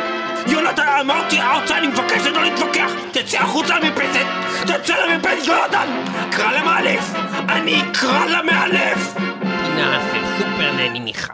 [0.47, 2.91] יונתן, אמרתי ארצה, אני מבקש לא להתווכח!
[3.11, 4.25] תצא החוצה למרפסת!
[4.63, 5.87] תצא למרפסת, יונתן!
[6.31, 7.13] קרא למאלף!
[7.49, 9.13] אני אקרא למאלף!
[9.39, 11.33] פינה של סופר נני מיכל.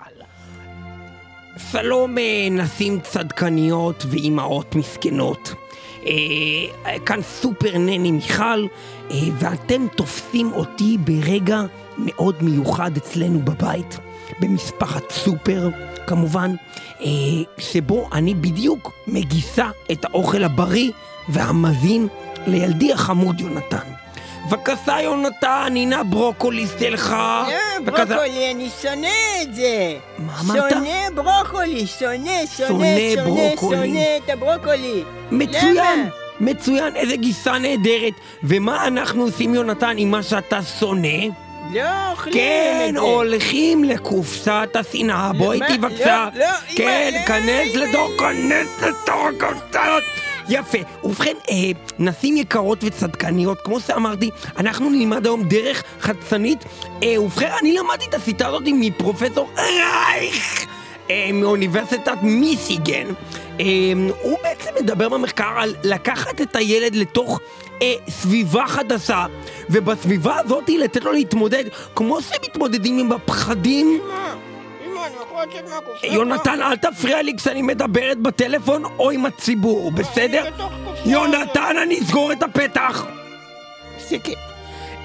[1.72, 5.54] שלום אה, נשים צדקניות ואימהות מסכנות.
[6.06, 8.66] אה, כאן סופר נני מיכל,
[9.12, 11.62] אה, ואתם תופסים אותי ברגע
[11.98, 13.98] מאוד מיוחד אצלנו בבית,
[14.40, 15.70] במשפחת סופר,
[16.08, 16.56] כמובן,
[17.02, 17.08] אה,
[17.58, 20.92] שבו אני בדיוק מגיסה את האוכל הבריא
[21.30, 22.08] והמזין
[22.48, 24.01] לילדי החמוד יונתן.
[24.52, 27.12] בבקשה יונתן, הנה ברוקולי שלך.
[27.12, 27.48] אה,
[27.84, 28.06] בבקשה.
[28.06, 29.08] ברוקולי, אני שונא
[29.42, 29.96] את זה.
[30.18, 30.72] מה אמרת?
[30.74, 32.68] שונא ברוקולי, שונא, שונא
[33.16, 35.04] שונא, שונא, את הברוקולי.
[35.32, 36.10] מצוין, למה?
[36.40, 38.14] מצוין, איזה גיסה נהדרת.
[38.44, 41.08] ומה אנחנו עושים יונתן עם מה שאתה שונא?
[41.74, 43.00] לא אוכלים כן, את זה.
[43.00, 45.62] הולכים לקופסת השנאה, בואי?
[45.62, 46.28] איתי בבקשה.
[46.34, 48.30] לא, לא, כן, אמא, כנס לתוך, אמא.
[48.32, 50.21] כנס לתוך הקופסאות.
[50.52, 50.78] יפה.
[51.04, 51.56] ובכן, אה,
[52.00, 56.66] נשים יקרות וצדקניות, כמו שאמרתי, אנחנו נלמד היום דרך חדשנית.
[57.04, 60.68] אה, ובכן, אני למדתי את השיטה הזאת מפרופסור רייך.
[61.10, 63.08] אה, מאוניברסיטת מיסיגן.
[63.60, 63.66] אה,
[64.22, 67.40] הוא בעצם מדבר במחקר על לקחת את הילד לתוך
[67.82, 69.26] אה, סביבה חדשה,
[69.70, 71.64] ובסביבה הזאת לתת לו להתמודד
[71.96, 74.02] כמו שמתמודדים עם הפחדים.
[75.06, 76.08] אני יכול לצאת מהקופסה?
[76.08, 80.44] יונתן, אל תפריע לי כשאני מדברת בטלפון או עם הציבור, בסדר?
[81.06, 83.06] יונתן, אני אסגור את הפתח!
[84.10, 84.38] שקט.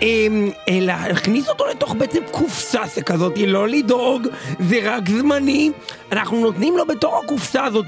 [0.03, 4.27] אמ, להכניס אותו לתוך בעצם קופסה שכזאת, לא לדאוג,
[4.61, 5.71] זה רק זמני.
[6.13, 7.87] אנחנו נותנים לו בתוך הקופסה הזאת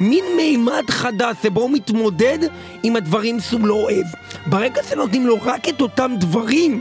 [0.00, 2.38] מין מימד חדש שבו הוא מתמודד
[2.82, 4.06] עם הדברים שהוא לא אוהב.
[4.46, 6.80] ברגע שנותנים לו רק את אותם דברים,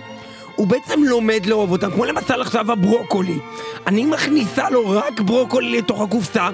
[0.58, 3.38] הוא בעצם לומד לאהוב אותם, כמו למשל עכשיו הברוקולי.
[3.88, 6.49] אני מכניסה לו רק ברוקולי לתוך הקופסה,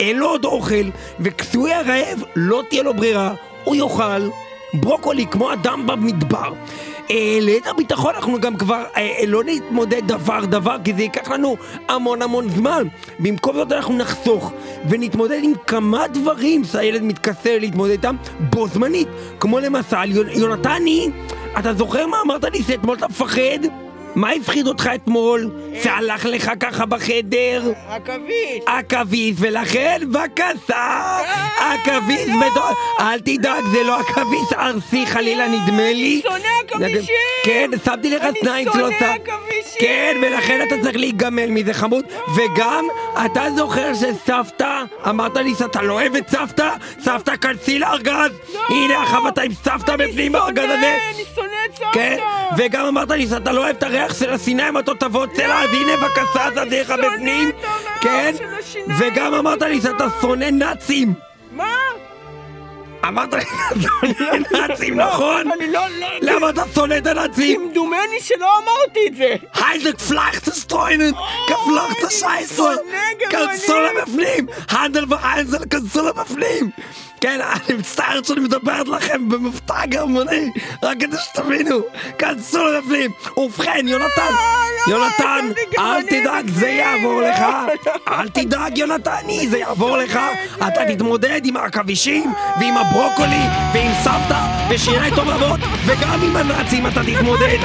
[0.00, 0.90] אין לו עוד אוכל,
[1.20, 3.34] וכשהוא יהיה רעב, לא תהיה לו ברירה,
[3.64, 4.28] הוא יאכל
[4.74, 6.52] ברוקולי כמו אדם במדבר.
[7.10, 11.56] אה, ליתר ביטחון אנחנו גם כבר אה, לא נתמודד דבר דבר כי זה ייקח לנו
[11.88, 12.86] המון המון זמן
[13.18, 14.52] במקום זאת אנחנו נחסוך
[14.88, 19.08] ונתמודד עם כמה דברים שהילד מתקשה להתמודד איתם בו זמנית
[19.40, 21.10] כמו למשל יונ- יונתני
[21.58, 23.87] אתה זוכר מה אמרת לי שאתמול אתה מפחד?
[24.18, 25.50] מה הפחיד אותך אתמול?
[25.82, 27.72] שהלך לך ככה בחדר?
[27.88, 28.62] עכביש.
[28.66, 31.18] עכביש, ולכן בבקשה,
[31.58, 32.70] עכביש בתור...
[33.00, 36.22] אל תדאג, זה לא עכביש ארסי חלילה נדמה לי.
[36.22, 37.14] אני שונא עכבישים.
[37.44, 39.14] כן, שמתי לך אני שניים שונא שלושה.
[39.14, 39.80] עכבישים.
[39.80, 42.04] כן, ולכן אתה צריך להיגמל מזה חמוד.
[42.36, 42.84] וגם,
[43.26, 46.70] אתה זוכר שסבתא, אמרת לי שאתה לא אוהב את סבתא?
[47.00, 48.30] סבתא כנסי לארגז.
[48.68, 50.98] הנה עכשיו אתה עם סבתא בפנים בארגז הזה.
[51.14, 51.57] אני שונא את
[51.92, 52.18] כן,
[52.58, 56.48] וגם אמרת לי שאתה לא אוהב את הריח של השיניים התותבות שלה, אז הנה בבקשה
[56.88, 57.50] שונא בפנים,
[58.00, 58.34] כן.
[58.98, 61.14] וגם אמרת לי שאתה שונא נאצים,
[61.52, 61.74] מה?
[63.08, 65.50] אמרת לי שאתה שונא נאצים, נכון?
[65.52, 65.80] אני לא...
[66.00, 67.60] לא- למה אתה שונא את הנאצים?
[67.68, 69.34] כמדומני שלא אמרתי את זה.
[69.54, 71.10] היידק פלחטסטרוינן,
[71.46, 72.74] כפלחת שייסר.
[73.30, 76.70] כנסו לבפנים, הנדל ואיינזל, כנסו לבפנים.
[77.20, 80.50] כן, אני מצטער שאני מדברת לכם במבטא גרמני,
[80.82, 81.78] רק כדי שתבינו,
[82.18, 83.10] כנסו לבפנים.
[83.36, 84.32] ובכן, יונתן,
[84.88, 86.68] יונתן, חשבתי אל גרמני תדאג, זה.
[86.68, 87.40] יעבור לך.
[87.86, 87.92] לא.
[88.08, 90.18] אל תדאג, יונתני, זה יעבור לך.
[90.56, 93.42] אתה תתמודד עם העכבישים, ועם הברוקולי,
[93.74, 94.40] ועם סבתא,
[94.70, 97.58] ושיניים טובות, וגם עם הנאצים אתה תתמודד.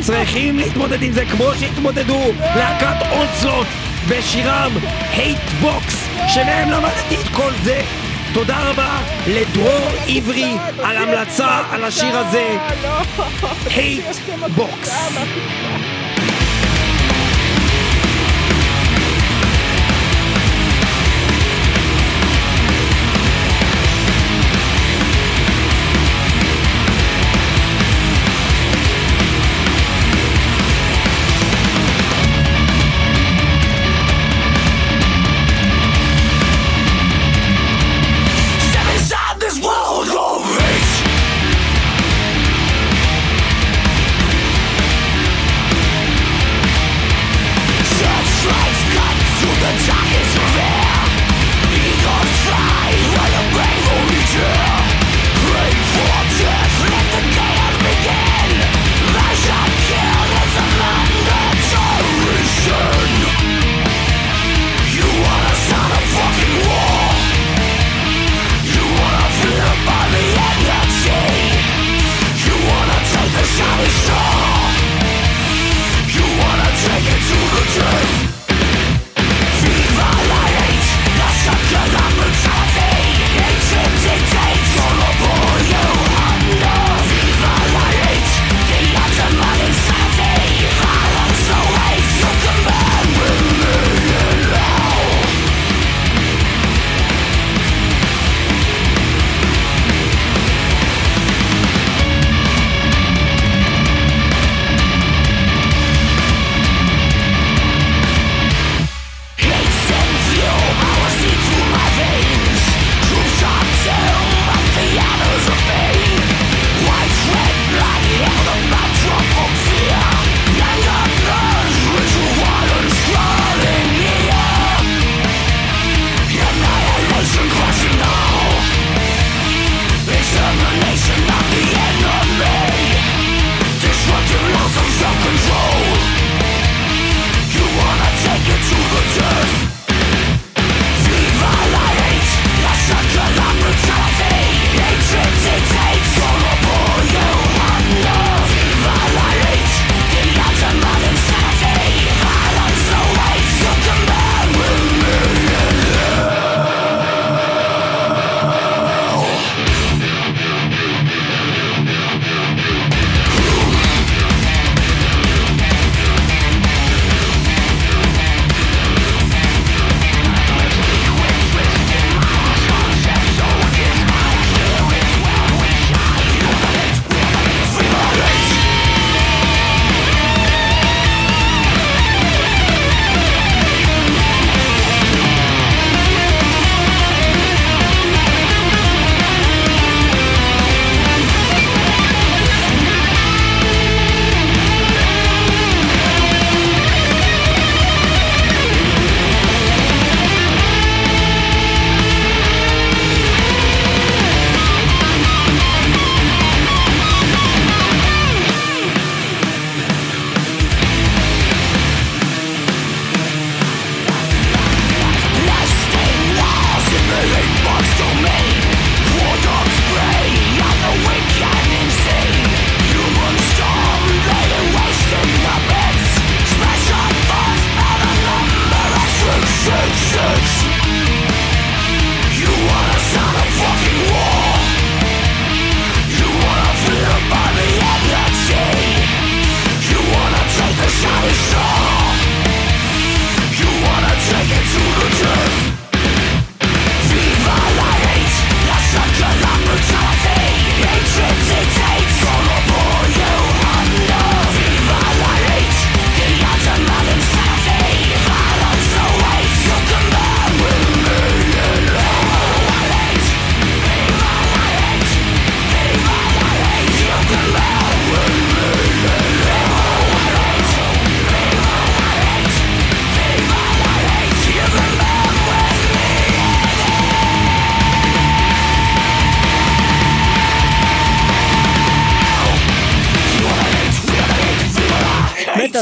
[0.00, 3.66] צריכים להתמודד עם זה כמו שהתמודדו להקת אונסלוט
[4.08, 4.72] בשירם
[5.10, 7.82] Hatebox, שמהם למדתי את כל זה.
[8.34, 12.56] תודה רבה לדרור עברי על המלצה על השיר הזה,
[13.66, 14.04] הייט
[14.54, 14.90] בוקס.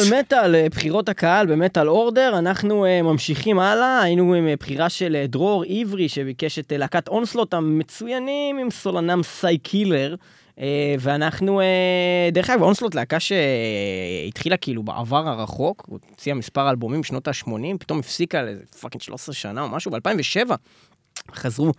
[0.07, 4.55] מטאל מטאל, אה, בחירות הקהל ב Metal Order, אנחנו אה, ממשיכים הלאה, היינו עם אה,
[4.57, 10.15] בחירה של אה, דרור עברי שביקש את אה, להקת אונסלוט המצוינים עם סולנם Sy Keeler.
[10.61, 17.01] אה, ואנחנו, אה, דרך אגב, אונסלוט להקה שהתחילה כאילו בעבר הרחוק, הוא הוציאה מספר אלבומים
[17.01, 20.51] בשנות ה-80, פתאום הפסיקה לאיזה fucking 13 שנה או משהו, ב-2007
[21.35, 21.73] חזרו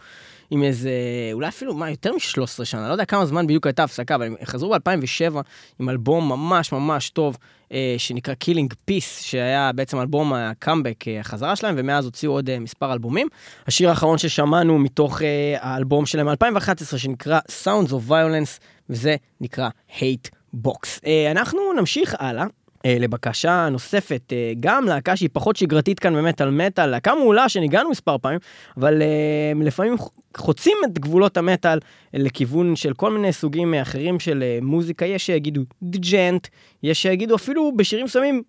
[0.51, 0.91] עם איזה,
[1.33, 4.35] אולי אפילו, מה, יותר מ-13 שנה, לא יודע כמה זמן בדיוק הייתה הפסקה, אבל הם
[4.45, 5.35] חזרו ב-2007
[5.79, 7.37] עם אלבום ממש ממש טוב,
[7.71, 12.59] אה, שנקרא Killing Peace, שהיה בעצם אלבום הקאמבק, אה, החזרה שלהם, ומאז הוציאו עוד אה,
[12.59, 13.27] מספר אלבומים.
[13.67, 20.29] השיר האחרון ששמענו מתוך אה, האלבום שלהם מ-2011, שנקרא Sounds of Violence, וזה נקרא Hate
[20.55, 20.99] Box.
[21.05, 22.45] אה, אנחנו נמשיך הלאה.
[22.85, 27.89] אה, לבקשה נוספת, אה, גם להקה שהיא פחות שגרתית כאן במטאל מטאל, להקה מעולה שניגענו
[27.89, 28.39] מספר פעמים,
[28.77, 29.95] אבל אה, לפעמים
[30.37, 31.79] חוצים את גבולות המטאל
[32.13, 36.47] לכיוון של כל מיני סוגים אחרים של מוזיקה, יש שיגידו דיג'נט,
[36.83, 38.43] יש שיגידו אפילו בשירים מסוימים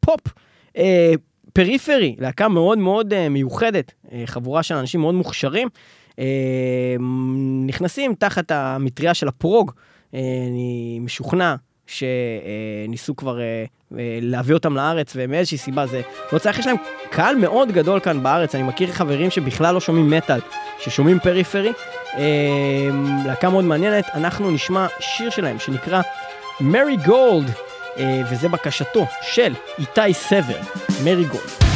[0.00, 0.20] פופ.
[1.52, 3.92] פריפרי, להקה מאוד מאוד מיוחדת,
[4.26, 5.68] חבורה של אנשים מאוד מוכשרים,
[7.66, 9.70] נכנסים תחת המטריה של הפרוג,
[10.12, 11.54] אני משוכנע
[11.86, 13.64] שניסו כבר אה,
[13.98, 16.00] אה, להביא אותם לארץ, ומאיזושהי סיבה זה
[16.32, 16.76] לא צריך, יש להם
[17.10, 20.40] קהל מאוד גדול כאן בארץ, אני מכיר חברים שבכלל לא שומעים מטאל,
[20.80, 21.72] ששומעים פריפרי,
[22.16, 22.22] אה,
[23.26, 26.02] להקה מאוד מעניינת, אנחנו נשמע שיר שלהם שנקרא
[26.60, 27.50] מרי גולד,
[28.30, 30.58] וזה בקשתו של איתי סבר,
[31.04, 31.73] מרי גולד.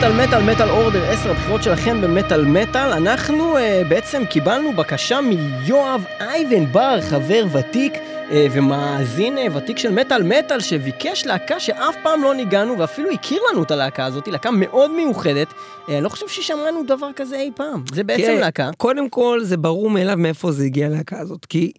[0.00, 2.92] מטאל, מטאל אורדר 10, הבחירות שלכם במטאל מטאל.
[2.92, 10.22] אנחנו uh, בעצם קיבלנו בקשה מיואב אייבנבר, חבר ותיק uh, ומאזין uh, ותיק של מטאל
[10.22, 14.90] מטאל, שביקש להקה שאף פעם לא ניגענו ואפילו הכיר לנו את הלהקה הזאת, להקה מאוד
[14.90, 15.48] מיוחדת.
[15.50, 17.84] Uh, אני לא חושב ששמענו דבר כזה אי פעם.
[17.94, 18.70] זה בעצם תראה, להקה.
[18.76, 21.72] קודם כל זה ברור מאליו מאיפה זה הגיע הלהקה הזאת, כי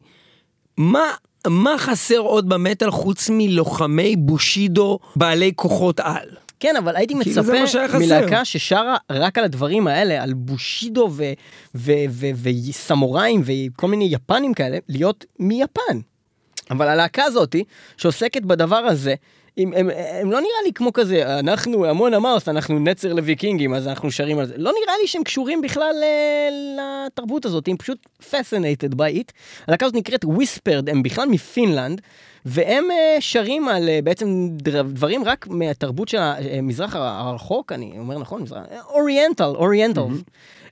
[0.77, 1.05] מה,
[1.47, 6.40] מה חסר עוד במטאל חוץ מלוחמי בושידו בעלי כוחות על?
[6.61, 7.51] כן, אבל הייתי כאילו מצפה.
[7.99, 11.09] מלהקה ששרה רק על הדברים האלה, על בושידו
[12.43, 15.99] וסמוראים וכל מיני יפנים כאלה, להיות מיפן.
[16.71, 17.63] אבל הלהקה הזאתי,
[17.97, 19.15] שעוסקת בדבר הזה,
[19.57, 19.89] הם, הם,
[20.21, 24.39] הם לא נראה לי כמו כזה, אנחנו המון אמרס, אנחנו נצר לוויקינגים, אז אנחנו שרים
[24.39, 24.53] על זה.
[24.57, 27.97] לא נראה לי שהם קשורים בכלל ל- לתרבות הזאת, הם פשוט
[28.31, 29.31] fascinated by it.
[29.67, 32.01] הלהקה הזאת נקראת Whispered, הם בכלל מפינלנד,
[32.45, 34.47] והם אה, שרים על אה, בעצם
[34.85, 36.17] דברים רק מהתרבות של
[36.57, 38.41] המזרח הרחוק, אני אומר נכון?
[38.41, 40.01] מזרח- אוריינטל, אוריינטל.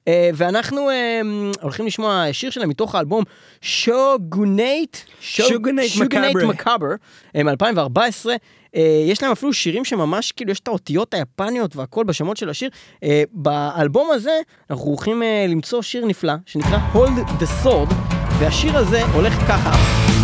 [0.08, 1.22] אה, ואנחנו אה,
[1.62, 3.24] הולכים לשמוע שיר שלהם מתוך האלבום
[3.62, 6.48] שוגונייט, שוגונייט מקאבר.
[6.48, 6.88] מקאבר,
[7.36, 8.30] מ-2014.
[8.76, 12.70] אה, יש להם אפילו שירים שממש כאילו יש את האותיות היפניות והכל בשמות של השיר.
[13.04, 14.40] אה, באלבום הזה
[14.70, 17.94] אנחנו הולכים אה, למצוא שיר נפלא שנקרא Hold the Sword,
[18.40, 20.19] והשיר הזה הולך ככה.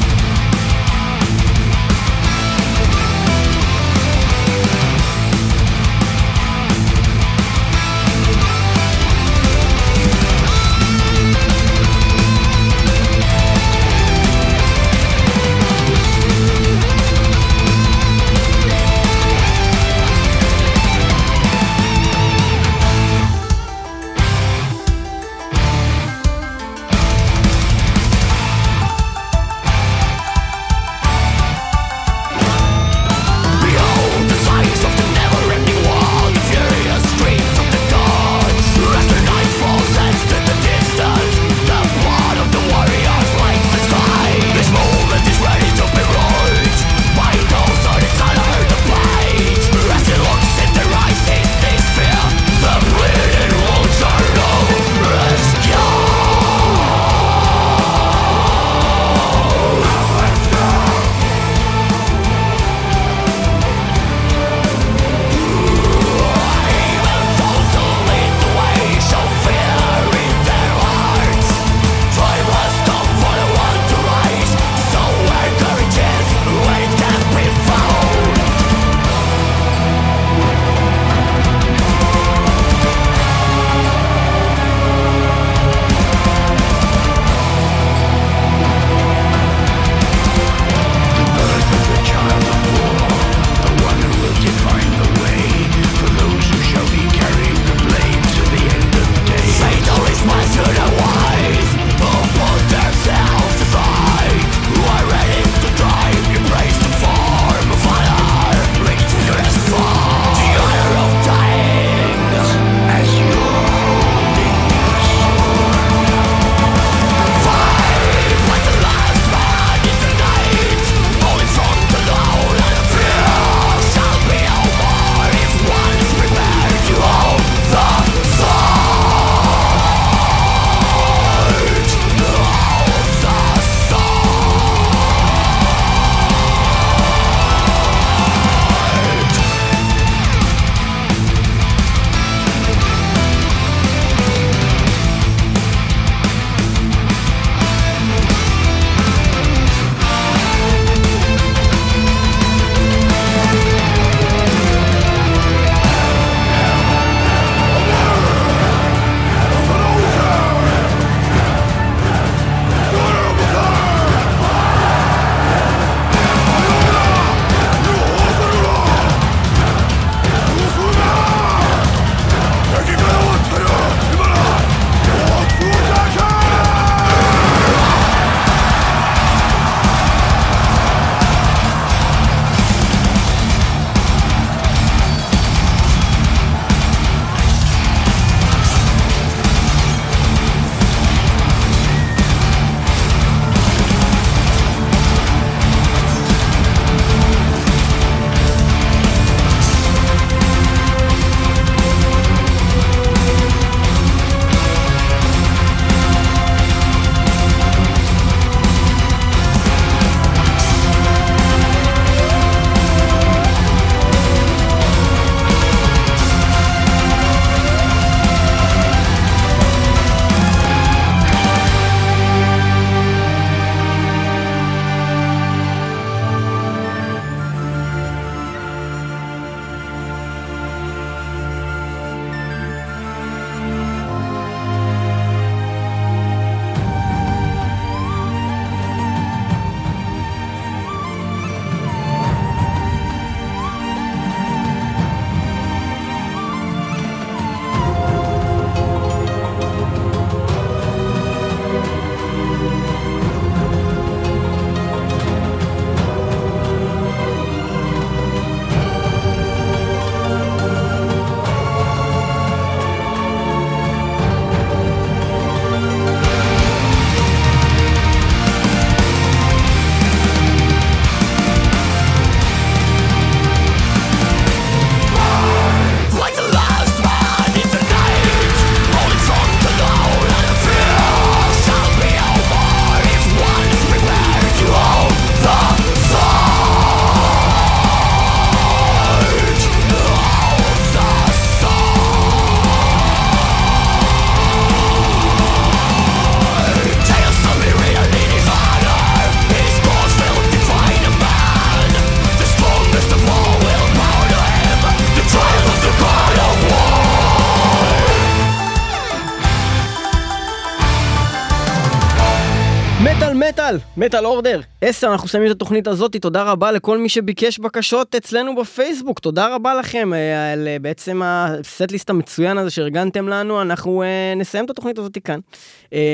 [314.16, 314.62] מטאל, אורדר.
[314.82, 319.56] עשר, אנחנו שמים את התוכנית הזאת, תודה רבה לכל מי שביקש בקשות אצלנו בפייסבוק, תודה
[319.56, 324.70] רבה לכם אה, על אה, בעצם הסט-ליסט המצוין הזה שארגנתם לנו, אנחנו אה, נסיים את
[324.70, 325.40] התוכנית הזאת כאן.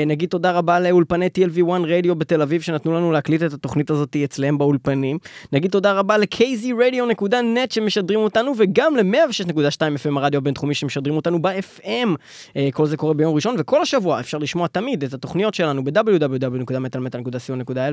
[0.06, 4.58] נגיד תודה רבה לאולפני TLV1 רדיו בתל אביב שנתנו לנו להקליט את התוכנית הזאת אצלם
[4.58, 5.18] באולפנים.
[5.52, 12.08] נגיד תודה רבה ל-kzradio.net שמשדרים אותנו וגם ל-106.2 FM הרדיו הבינתחומי שמשדרים אותנו ב-FM.
[12.72, 15.84] כל זה קורה ביום ראשון וכל השבוע אפשר לשמוע תמיד את התוכניות שלנו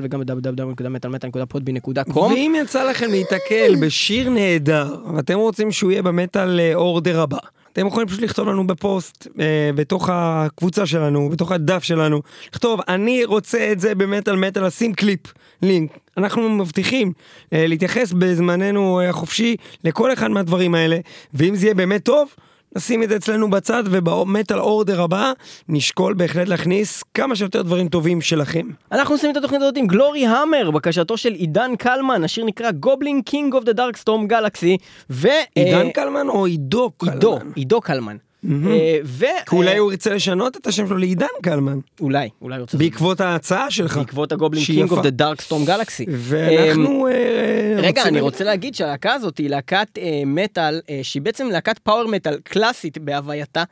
[0.00, 2.18] ב-www.metalmetal.co.il וגם ב-www.metalmetal.podby.com.
[2.18, 7.38] ואם יצא לכם להיתקל בשיר נהדר, ואתם רוצים שהוא יהיה במטאל אה, אורדר הבא,
[7.72, 12.22] אתם יכולים פשוט לכתוב לנו בפוסט, אה, בתוך הקבוצה שלנו, בתוך הדף שלנו,
[12.52, 15.20] לכתוב, אני רוצה את זה במטאל מטאל, לשים קליפ,
[15.62, 15.98] לינק.
[16.16, 17.12] אנחנו מבטיחים
[17.52, 20.98] אה, להתייחס בזמננו אה, החופשי לכל אחד מהדברים האלה,
[21.34, 22.28] ואם זה יהיה באמת טוב,
[22.76, 25.32] נשים את זה אצלנו בצד, ובמטאל אורדר הבא,
[25.68, 28.66] נשקול בהחלט להכניס כמה שיותר דברים טובים שלכם.
[28.92, 33.54] אנחנו עושים את התוכנית הזאת עם Gloryhammer, בקשתו של עידן קלמן, השיר נקרא Goblin King
[33.54, 34.76] of the Darkstorm Galaxy,
[35.10, 35.28] ו...
[35.54, 37.12] עידן אה, קלמן או עידו קלמן?
[37.12, 38.16] עידו, עידו קלמן.
[38.44, 39.24] אה, ו...
[39.46, 42.78] כי אולי אה, הוא ירצה לשנות את השם שלו לעידן קלמן, אולי, אולי הוא רוצה...
[42.78, 43.96] בעקבות ההצעה שלך.
[43.96, 45.02] בעקבות ה Goblin King of.
[45.02, 46.06] the Darkstorm Galaxy.
[46.08, 47.08] ואנחנו...
[47.08, 52.38] אה, רגע, אני רוצה להגיד שהלהקה הזאת היא להקת מטאל, שהיא בעצם להקת power metal
[52.44, 53.64] קלאסית בהווייתה,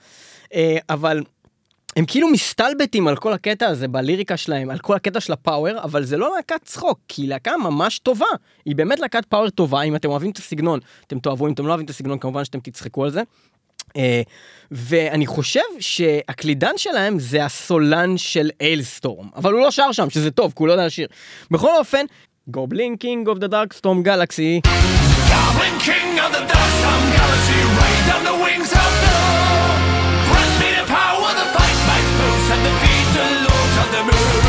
[0.90, 1.22] אבל
[1.96, 5.82] הם כאילו מסתלבטים על כל הקטע הזה בליריקה שלהם, על כל הקטע של ה power,
[5.82, 8.26] אבל זה לא להקת צחוק, כי היא להקה ממש טובה.
[8.64, 11.68] היא באמת להקת power טובה, אם אתם אוהבים את הסגנון, אתם תאהבו, אם אתם לא
[11.68, 13.22] אוהבים את הסגנון, כמובן שאתם תצחקו על זה.
[14.70, 20.52] ואני חושב שהקלידן שלהם זה הסולן של Alestorm, אבל הוא לא שר שם, שזה טוב,
[20.56, 21.06] כי הוא לא יודע לשיר.
[21.50, 22.04] בכל אופן,
[22.48, 24.60] Goblin King of the Darkstorm Galaxy.
[25.30, 29.78] Goblin king of the dark storm galaxy, right on the wings of dawn.
[30.28, 34.47] Grant me the power to fight back foes and defeat the lords of the moon.